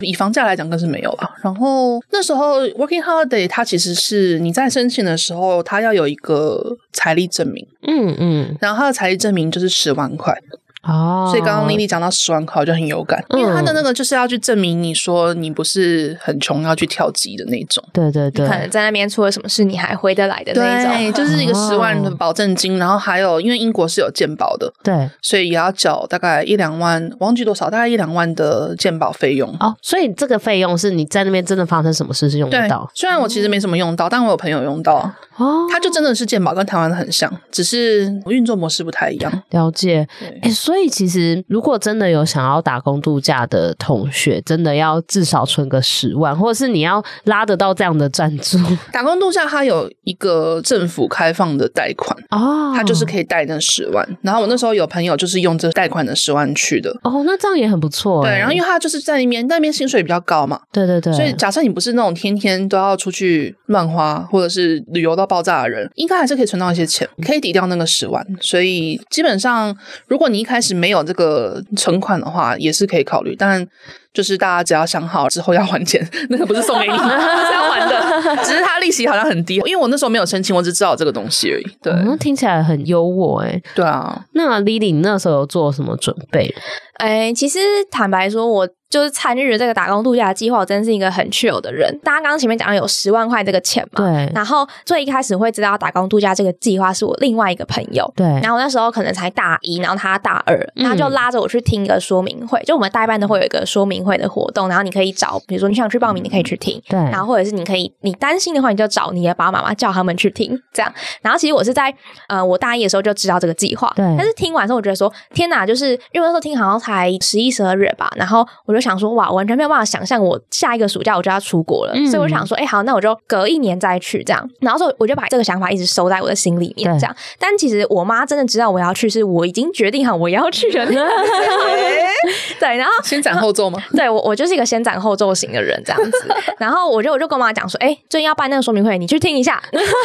[0.00, 1.30] 以房价来讲更是没有了。
[1.42, 7.66] 然后那时候 Working Holiday 它其实是你在申请的时候，它要有一个财力证明。
[7.82, 10.34] 嗯嗯，然后它的财力证明就是十万块。
[10.82, 17.82] 哦，所以刚刚丽丽讲到十万块，我就很有感，因为他的那个就是要去证明你说你不是很穷要去跳级的那种。
[17.92, 20.92] 对对对，可能在那边出了什么事，你还回得来的那种。
[20.92, 29.48] 对，就是一个十万的保证金，然后还有因为英国是有健保的，对，所以也要缴大概一两万，忘记多少，大概一两万的健保费用。
[29.60, 32.90] 哦，所以这个费用是你在那边真的发生什么事是用得到？
[32.94, 35.12] 虽然我其实没什么用到，但我有朋友用到。
[35.36, 39.42] 哦，他就真的是健保跟台湾的很像，只是运作模式不太一样。
[39.50, 40.06] 了解。
[40.42, 41.42] 哎，所以其实。
[41.48, 48.58] 如果真的有想要打工度假的同学，真的要至少存个十万，或者是你要拉得到这样的赞助。
[48.90, 54.06] 打工度假它有一个政府开放的贷款哦，它就是可以贷那十万。
[54.22, 58.22] 然后我那时候有朋友就是用这贷款的十万去的哦，那这样也很不错。
[58.22, 68.26] 对，然后因为他就是在那边，那边薪水比较高嘛，对对对，所以假设你不是那种天天都要出去乱花或者是旅游到爆炸的人，应该还是可以存到一些钱，可以抵掉那个十万。
[68.40, 71.60] 所以基本上，如果你一开始是没有这个。
[71.76, 73.66] 存款的话也是可以考虑，但
[74.12, 81.64] 就是大家只要想好之后要还钱，那个不是送给你， 是要还的，只是它利息好像很低，因为我那时候没有申请，我只知道这个东西而已。
[81.82, 83.62] 对，嗯、听起来很优渥哎。
[83.74, 86.54] 对啊，那 Lily 你那时候有做什么准备？
[86.98, 87.58] 哎，其实
[87.90, 88.68] 坦白说，我。
[88.92, 91.90] 就是参与了这个打工度假的计划，我真的是一个很 chill 的人。
[92.04, 94.04] 大家刚刚前面讲的有十万块这个钱嘛？
[94.04, 94.30] 对。
[94.34, 98.12] 然后最一开始会知道打工度假这个计划是我另外一个朋友。
[98.14, 98.26] 对。
[98.42, 102.58] 然后那时候可能才大一，然后他大二，他就拉着我去听一个说明会。
[102.58, 106.80] 嗯、就我们代办的会有一个说明会的活动，然后你可以找，比如说你想去报名，你可以去听。
[106.88, 106.98] 对。
[106.98, 110.92] 然后或者是你可以，你担心的话，你就找你的爸爸妈妈叫他们去听，这样。
[111.20, 111.94] 然后其实我是在
[112.28, 113.92] 呃我大一的时候就知道这个计划。
[113.96, 114.04] 对。
[114.16, 124.48] 但是听完之后，我觉得说天哪，就是因为那时候听好像才十一十二月吧，然后我就想说哇，完全没有办法想象我下一个暑假我就要出国了，嗯、所以我想说，哎、欸，好，那我就隔一年再去这样。
[124.60, 127.16] 然后说，我就把这个想法一直收在我的心里面，这样。
[127.38, 130.86] 但其实我妈真的知道我要去，是我已经决定好我要去了。
[132.58, 133.82] 对，然后先斩后奏吗？
[133.96, 136.34] 对，我我就是一个先斩后奏型的人，这样子。
[136.58, 139.60] 然后我就我就跟我妈讲说，哎、欸，最近要办那个说明会，你去听一下，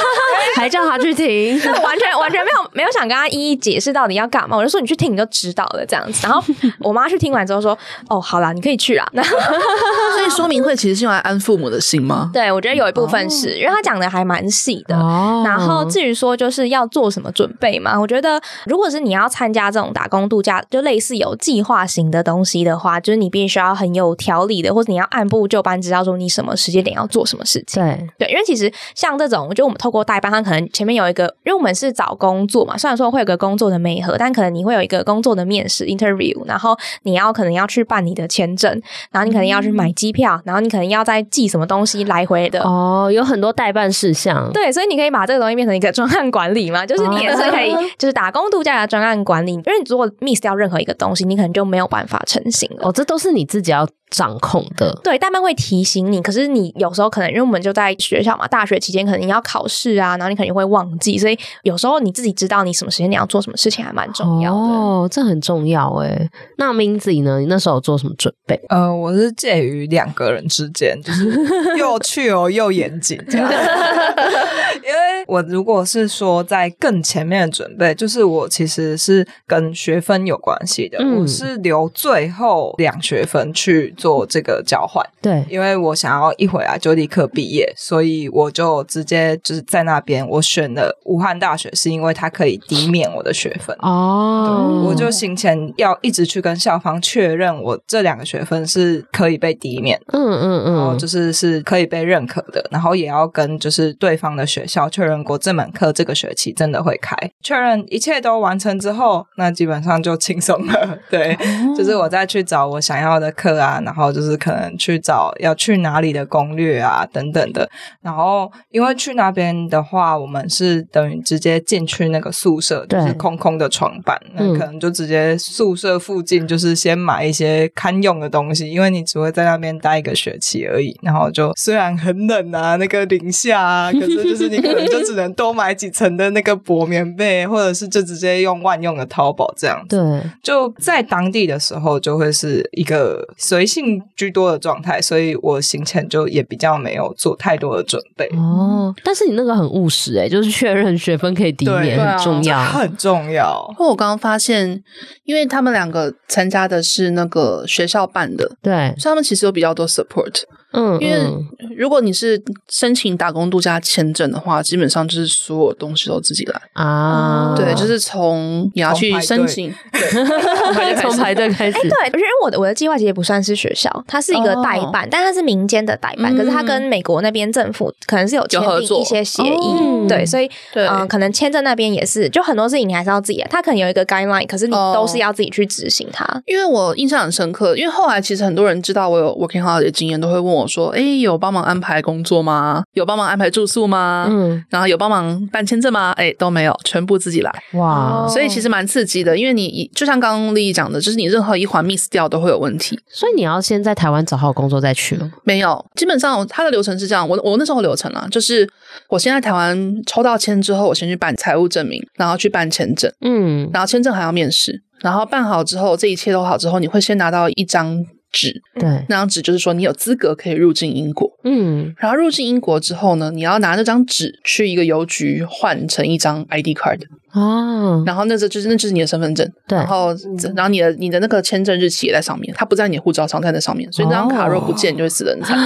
[0.55, 4.57] 还叫她去听，完全完全没有没有想跟她一一解释到底要干嘛。
[4.57, 6.27] 我就说你去听你就知道了，这样子。
[6.27, 6.43] 然后
[6.79, 7.77] 我妈去听完之后说，
[8.09, 9.07] 哦，好啦，你可以去啦。
[9.13, 12.29] 所以说明会其实是用来安父母的心吗？
[12.33, 13.57] 对，我觉得有一部分是、oh.
[13.57, 14.95] 因为他讲的还蛮细的。
[14.97, 15.45] Oh.
[15.45, 27.81] 然后至于说就是要做什么准备嘛，我觉得如果是你要参加这种打工度假，就类似有计划型的东西的话，就是你必须要很有条理的，或者你要按部就班，知道说你什么时间点要做什么事情。
[27.81, 38.69] 对对，因为其实像这种，我觉得我们透过代办，他可能前面有一个，因为我们是找工作嘛，虽然说会有个工作的媒合，但可能你会有一个工作的面试 interview，然后你要可能要去办你的签证，
[39.11, 42.61] 然后你可能要去买机票，然后你可能要再寄什么东西来回的。
[42.63, 44.51] 哦，有很多代办事项。
[44.51, 49.53] 对，所以你可以把这个东西变成一个专案管理嘛，就是你也是可以，就是打工度假的专案管理。
[49.53, 52.87] 因为你如果 miss 掉任何一个东西，你可能就没有办法成型了。
[52.87, 54.99] 哦，这都是你自己要掌控的。
[55.03, 64.57] 对，代办会提醒你，可是你有时候可能因为我们就在学校嘛，大学期间可能你要考试啊，然后你肯定会忘记，所以有时候你自己知道你什么时间你要做什么事情还蛮重要的。
[64.57, 66.29] 哦，这很重要哎。
[66.57, 67.39] 那 Minzy 呢？
[67.39, 68.59] 你那时候有做什么准备？
[68.69, 71.29] 呃，我是介于两个人之间，就是
[71.77, 73.51] 又去哦又严谨这样。
[74.77, 85.05] 因为我如果是说在更前面的准备，就是我其实是跟学分有关系的，嗯、我是留最后两学分去做这个交换。
[85.21, 93.75] 对，因为我想要一回来就立刻毕业，所以我就直接就是在那边我选了武汉大学，是因为它可以抵免我的学分。
[93.79, 99.99] 哦，我就行前要一直去跟校方确认，我这两个学分是可以被抵免。
[100.13, 110.97] 嗯嗯嗯，然后就是是可以被认可的，然后也要跟就是对方的学校确认过这门课这个学期真的会开，确认一切都完成之后，那基本上就轻松了。
[111.09, 117.69] 对，哦、就是我再去找我想要的课啊，然后就是可能去找要去哪里的攻略啊等等的。
[118.01, 130.93] 然后因为去那边的话，我们是等于直接进去那个宿舍，就是空空的床板，那可能就直接宿舍附近就是先买一些堪用的东西，因为你只会在那边待一个学期而已。
[131.01, 139.95] 然后就虽然很冷啊，那个零下啊，可是就是你可能就只能多买几层的那个薄棉被，或者是就直接用万用的淘宝这样子。
[139.95, 143.76] 对，就在当地的时候就会是一个随性
[144.15, 148.27] 居多的状态，所以我行前就也比较没有做太多的准备。
[148.37, 153.65] 哦，但是你那个很务实诶，就是确认学分可以抵免很重要，很重要。
[153.79, 154.83] 我刚刚发现，
[155.25, 160.43] 因为他们两个参加的是那个学校办的，对，所以他们其实有比较多 support。
[160.77, 167.55] 嗯，因为如果你是申请打工度假签证的话，基本上就是所有东西都自己来啊。
[167.57, 169.73] 对，就是从你要去申请，
[171.01, 171.79] 从排队开始。
[171.81, 180.07] 对，因为我的我的计划其实不算是学校，它是一个代办，但它是民间的代办，可是它跟美国那边政府可能是有签订一些协议。
[180.07, 186.23] 对，所以嗯，可能签证那边也是，就很多事情你还是要自己，它可能有一个 guideline，可是你都是要自己去执行它。
[186.45, 190.66] 因为我印象很深刻，因为后来其实很多人知道我有 working holiday 的经验，都会问我。
[190.67, 192.83] 我说：“哎，有帮忙安排工作吗？
[192.91, 194.27] 有帮忙安排住宿吗？
[194.29, 196.11] 嗯，然后有帮忙办签证吗？
[196.17, 197.63] 哎，都没有，全部自己来。
[197.73, 202.99] 哇，所以其实蛮刺激的，因为你就像刚刚丽丽讲的，就是你任何一环 miss 掉都会有问题。
[203.09, 205.31] 所以你要先在台湾找好工作再去吗？
[205.45, 207.27] 没有，基本上它的流程是这样。
[207.27, 208.67] 我我那时候流程啊，就是
[209.07, 213.09] 我先在台湾抽到签之后，我先去办财务证明，然后去办签证。
[213.21, 218.03] 嗯，然后签证还要面试，然后办好之后，这一切都好之后，你会先拿到一张。”
[218.37, 226.99] 纸，对，那张纸就是说你有资格可以入境英国，嗯，然后入境英国之后呢，你要拿那张纸去一个邮局换成一张 ID card，
[227.33, 230.09] 哦，然后那这就是那就是你的身份证，对，然后
[230.55, 235.57] 然后你的你的那个签证日期也在上面，它不在你的护照上，在那上面，所以那张卡若不见，你就会死得很惨。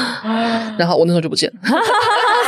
[0.77, 1.59] 然后我那时候就不见了。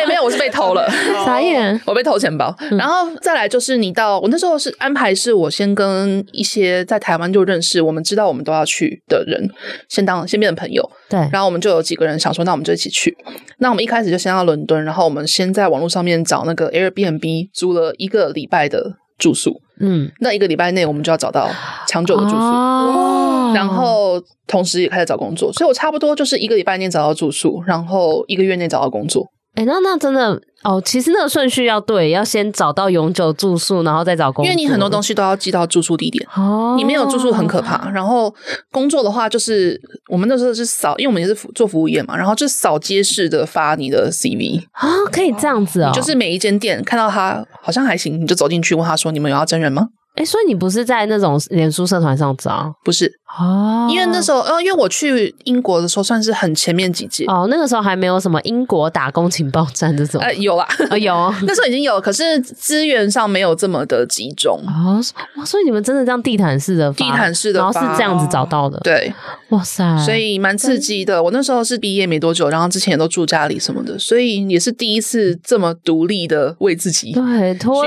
[0.00, 0.88] 哎，没有，我是被偷了，
[1.24, 2.54] 傻眼，我被偷钱包。
[2.70, 9.48] 嗯、然后再来就是你到我那时候是安排，是我先跟一些在台湾就认识，我们知道我们都要去的人，
[9.88, 10.88] 先当先变成朋友。
[11.08, 13.16] 对，然后我们就有几个人想说，那我们就一起去。
[13.58, 19.60] 那我们一开始就先到伦敦，然后我们先在网络上面找那个 Airbnb 租了一个礼拜的住宿。
[19.80, 21.50] 嗯，那一个礼拜内我们就要找到
[21.88, 25.52] 长久的住宿，哦、然后同时也开始找工作。
[25.52, 29.26] 所以我差不多就是一个礼拜内找到住宿，然后一个月内找到工作。
[29.54, 34.50] 哎，那那真的哦，其实那个顺序要对，要先找到永久住宿，然后再找工作。
[34.50, 37.90] 因为你很多东西都要寄到住宿地点，哦，你没有住宿很可怕。
[37.90, 38.32] 然后
[38.70, 52.74] 工作的话，就是我们那时候是扫，因为我们也是做服务业嘛，然后就扫街式的发你的 CV 啊，可以这样子哦，就是每一间店看到他好像还行，你就走进去问他说：“你们有要真人吗？”哎，所以你不是在那种脸书社团上找？
[52.84, 60.20] 不是哦，因为那时候，呃，因为我去英国的时候算是很前面几届哦，那个时候还没有什么英国打工情报站这种。
[60.20, 61.14] 呃，有啦，呃，有，
[61.46, 65.00] 那时候已经有，可是资源上没有这么的集中哦。
[65.36, 69.12] 哇，所以你们真的这样地毯式的，地毯式的，然后是这样子找到的，对，
[69.50, 71.22] 哇塞，所以蛮刺激的。
[71.22, 77.84] 我那时候是毕业没多久，然后之前也都住家里什么的，所以也是第一次这么独立的为自己对脱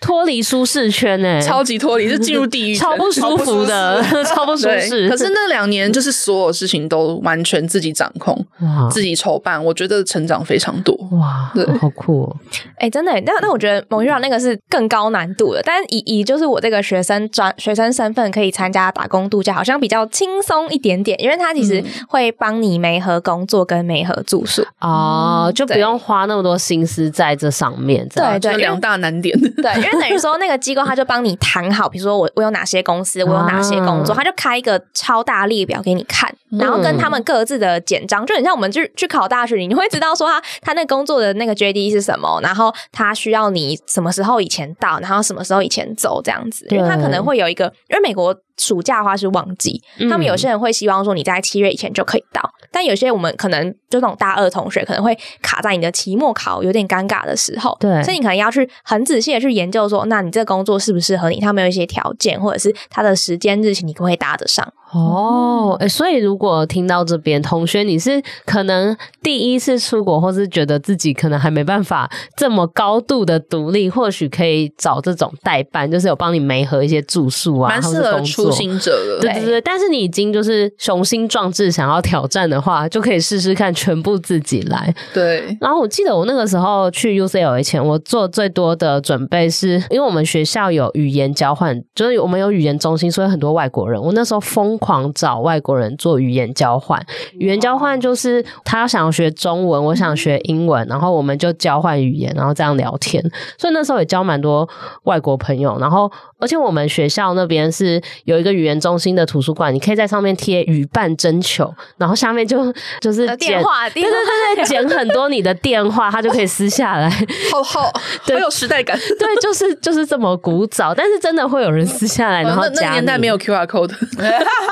[0.00, 2.10] 脱离舒适圈，哎，超级脱离。
[2.20, 5.08] 进入地狱，超不舒服的，超不舒舒适。
[5.08, 10.94] 可是那两年就是所有事情都完全自己掌控，哇自己筹办，我觉得成长非常多。
[11.12, 12.36] 哇，对，好酷哦！
[12.76, 28.06] 哎、欸，真的，那那我觉得 Mohira 那个是更高难度的，但是以以就是我这个学生专学生身份可以参加打工度假，好像比较轻松一点点，因为他其实会帮你媒合工作跟媒合住宿哦，嗯、就不用花那么多心思在这上面。
[28.08, 29.38] 对对，两大难点。
[29.40, 48.36] 对，因为等于说那个机构他就帮你谈好，比如说我我有哪些公司，我有哪些工作，啊、他就开一个超大列表给你看，然后跟他们各自的简章，嗯、就很像我们去去考大学，你会知道说他他那工作的那个 JD 是什么，然后他需要你什么时候以前到，然后什么时候以前走这样子，因为他可能会有一个，因为美国。
[48.60, 61.40] 暑假的话是旺季，他们有些人会希望说你在七月以前就可以到，嗯、但有些我们可能就那种大二同学可能会卡在你的期末考有点尴尬的时候，对，所以你可能要去很仔细的去研究说，那你这个工作适不适合你？
[61.40, 64.70] 他们有一些条件，或者是他的时间日期，你可不可以搭得上？
[64.92, 78.20] 哦，哎，所以如果听到这边，同学你是可能第一次出国，或是觉得自己可能还没办法这么高度的独立，或许可以找这种代办，就是有帮你媒合一些住宿啊，蛮适合
[78.50, 79.20] 初心者了。
[79.20, 84.94] 对对对，但是你已经就是雄心壮志想要挑战的话，就可以试试看全部自己来。
[85.14, 85.56] 对。
[85.60, 94.00] 然后我记得我那个时候去 UCLA 前，我做最多的准备是因为我们学校有语言交换，就是我们有语言中心，所以很多外国人。
[94.00, 97.00] 我那时候疯狂找外国人做语言交换，
[97.34, 103.22] 语言交换就是他想学中文，我想学英文，然后我们就交换语言，然后这样聊天。
[103.58, 104.68] 所以那时候也交蛮多
[105.04, 105.78] 外国朋友。
[105.78, 117.10] 然后而且我们学校那边是有一个语言中心的图书馆，你可以在上面贴语伴征求，然后下面就 就是电话，对对对对，剪很多你的电话，他就可以撕下来。
[117.52, 117.92] 好好，
[118.24, 118.98] 对好有时代感。
[119.18, 122.82] 对，就是就是这么古早，但是真的会有人撕下来，然后加。
[122.82, 123.92] 那，那年代没有 QR code。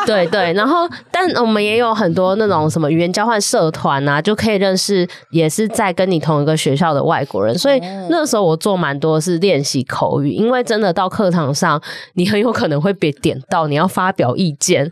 [0.06, 0.38] 对 对。
[0.38, 7.58] 对，然后但我们也有很多那种什么语言交换社团啊，就可以认识也是在跟你同一个学校的外国人。
[7.58, 11.80] 所以那时候我做蛮多是练习口语，因为真的到课堂上，
[12.14, 14.90] 你很有可能会被点到，你要发表意见。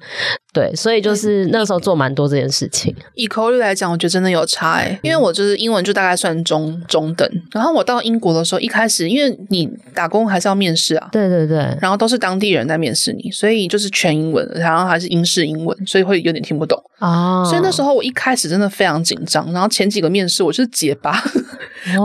[0.52, 2.94] 对，所以就是那时候做蛮多这件事情。
[3.14, 7.30] 以口语来讲，我觉得真的有差诶，因为我就是英文就大概算中中等。
[7.52, 17.44] 然后我到英国的时候，一开始因为你打工还是要面试啊，对对对，然后都是当地人在面试你，所以就是全英文，然后还是英式英文，所以会有点听不懂啊。
[17.44, 21.22] 所以那时候我一开始真的非常紧张，然后前几个面试我就是结巴，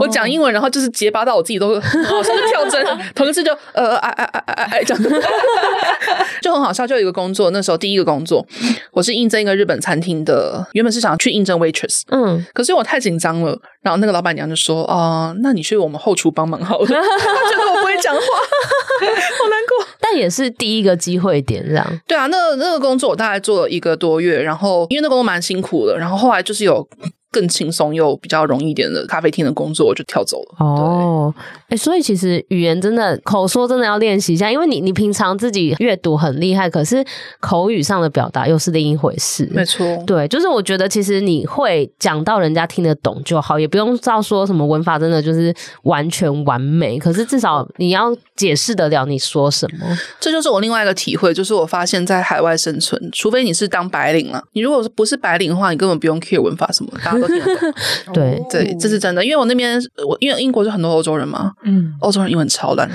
[0.00, 5.02] 我讲英文，然后就是结巴到我自己都 甚至跳针， 同事就呃哎哎哎哎哎这样，
[6.42, 6.86] 就很好笑。
[6.86, 8.46] 就有一个工作，那时候第一个工作。
[8.92, 19.86] 我是应征一个日本餐厅的，原本是想去应征 waitress，嗯，可是我太紧张了，然后那个老板娘就说：“啊、呃，那你去我们后厨帮忙好了。”她觉得我不会讲话，好难过。
[20.00, 22.00] 但也是第一个机会点，这样。
[22.06, 26.86] 对啊，那那个工作我大概做了一个多月，然后因为那个工作蛮辛苦的，然后后来就是有。
[27.32, 30.56] 更轻松又比较容易一点的咖啡厅的工作，我就跳走了。
[30.58, 37.04] 哦，哎、欸，所以其实语言真的口说真的要练习一下，因为你你平常自己阅读很厉害，可是
[37.40, 39.48] 口语上的表达又是另一回事。
[39.50, 45.54] 没错，对，就是我觉得其实你会讲到人家听得懂就好，也不用照说什么文法真的就是
[45.84, 49.98] 完全完美，可是至少你要解释得了你说什么。
[50.20, 56.92] 这就是我另外一个体会，就是我发现在海外生存，除非你是当白领了，你如果不是白领的话，你根本不用 care 文法什么
[57.28, 57.72] 的。
[58.12, 62.88] 对对，这是真的，因为我那边我因为英国就很多欧洲人嘛，嗯，欧洲人英文超烂。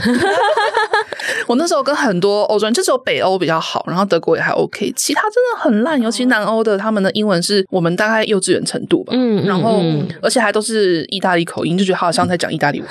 [1.47, 9.81] 我那时候跟很多欧洲人，就只有北欧比较好，然后德国也还 OK，其他真的很烂，尤其南欧的，他们的英文是我们大概幼稚园程度吧，嗯，然后
[10.21, 12.89] 而且还都是意大利口音，就觉得好像在讲意大利文。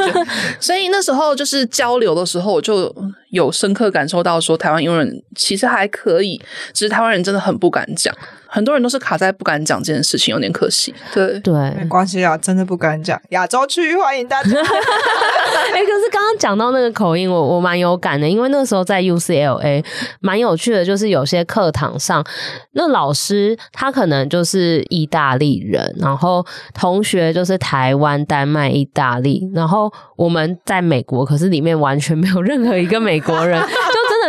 [0.60, 2.94] 所以那时候就是交流的时候，我就
[3.30, 6.40] 有深刻感受到说，台湾英文其实还可以，
[6.72, 8.14] 只是台湾人真的很不敢讲。
[8.46, 10.94] 很多人都是卡在不敢讲这件事情，有点可惜。
[11.12, 13.20] 对对，没关系啊，真的不敢讲。
[13.30, 14.50] 亚洲区欢迎大家。
[14.54, 19.84] 哎、欸，可是刚刚讲到那个口音，我我蛮有感的，因为那时候在 UCLA
[20.20, 22.24] 蛮有趣的，就是有些课堂上，
[22.72, 33.60] 那老师他可能就是意大利人，然后同学就是台湾、丹麦、意大利，然后我们在美国，可是里面完全没有任何一个美国人。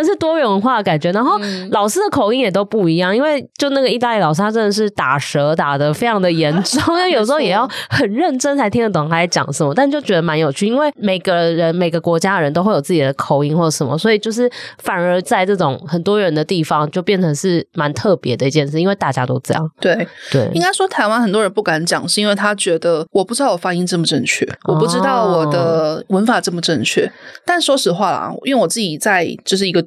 [0.05, 1.39] 是多元文化的感觉，然后
[1.71, 14.49] 老师的口音也都不一样，因为就那个意大利老师，他真的是打舌打的非常的严重，因为有时候也要很认真才听得懂他在讲什么，但就觉得蛮有趣，因为每个人每个国家的人都会有自己的口音或者什么，所以就是
[14.79, 19.71] 反而在这种很多元的地方，就变成是蛮特别的一件事，因为大家都这样。
[19.79, 19.95] 对
[20.31, 27.11] 对，对应该说台湾很多人不敢讲，是因为他觉得我不知道我发音正不正确，我不知道我的文法正不正确。
[27.45, 29.85] 但说实话啦，因为我自己在就是一个。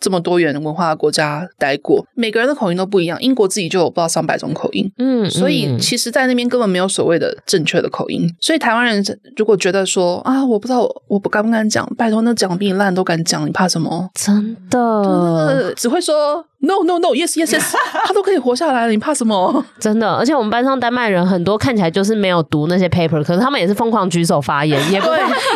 [0.00, 3.20] 这么多元文化的国家待过，每个人的口音都不一样。
[3.20, 8.28] 英国自己就有不知道上百种口音，嗯，所以其实，在那边根本没有所谓的正确的口音。
[8.40, 9.04] 所以台湾人
[9.36, 14.08] 如果觉得说啊，我不知道我不敢不敢讲，拜托那讲比你烂都敢讲，你怕什么？
[14.14, 16.44] 真的，只会说。
[16.60, 17.72] No no no yes yes yes，
[18.04, 19.64] 他都可以活下来了，你怕什么？
[19.78, 25.06] 真的，而且我们班上丹麦人很多，看起来就是没有读那些 paper，可是他们也是疯狂举手发言，也不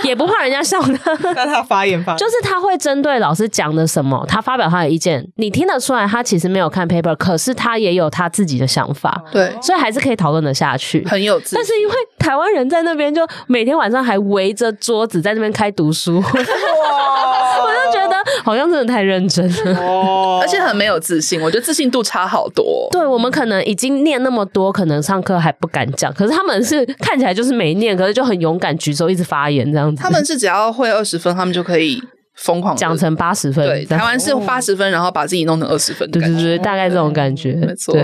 [0.05, 1.12] 也不怕人家笑他。
[1.34, 11.57] 但他发言发言，就是他会针对老师讲的什么，他发表他的意见，你听得出来，他其实没有看 paper，可是他也有他自己的想法，对，所以还是可以讨论的下去，很有自信。
[11.57, 21.62] 但是因为台湾人在那边，就每天晚上还围着桌子在那边开读书，哇 我就觉得好像真的太认真了，哦，而且很没有自信，我觉得。
[21.62, 22.89] 自信度差好多。
[22.91, 26.12] 对，我们可能已经念那么多，可能上课还不敢讲。
[26.12, 30.03] 可是他们是看起来就是没念，可是就很勇敢举手，一直发言这样子。
[30.03, 32.03] 他们是只要会二十分，他们就可以
[32.43, 33.64] 疯狂讲成八十分。
[33.64, 36.11] 对，台湾是八十分，然后把自己弄成二十分。
[36.11, 37.97] 对对对，大概这种感觉，没错。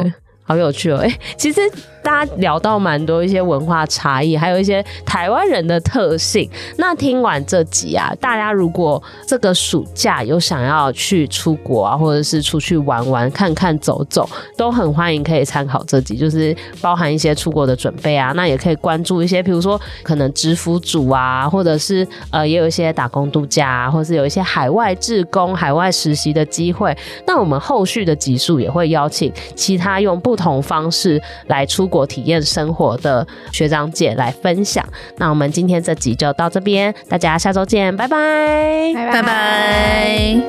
[0.49, 0.96] 好有趣哦！
[1.03, 1.61] 哎、其实
[2.03, 6.49] 大家聊到蛮多一些文化差异，还有一些台湾人的特性。
[6.78, 14.26] 那听完这集啊，大家如果这个暑假有想要去出国啊，或者是出去玩玩、看看走走，
[14.57, 18.32] 都很欢迎可以参考这集，就是包含一些出国的准备啊。
[18.34, 26.96] 那也可以关注一些，比如说可能职辅组啊，或者是呃，也有一些打工度假啊，或者是有一些海外志工、海外实习的机会。
[27.26, 34.82] 那我们后续的集数也会邀请其他用不同方式来出国体验生活的学长姐来分享。
[35.16, 40.43] 那我们今天这集就到这边，大家下周见，拜拜，拜拜。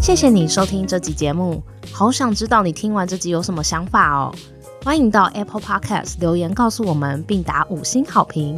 [0.00, 4.34] 谢谢你收听这集节目，好想知道你听完这集有什么想法哦。
[4.84, 8.56] 欢迎到 Apple Podcast 留言告诉我们，并打五星好评，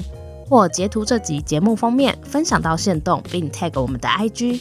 [0.49, 4.61] 或截图这集节目封面分享到线动，并 tag 我们的 IG。